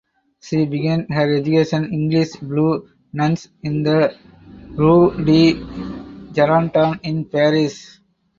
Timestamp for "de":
5.23-5.53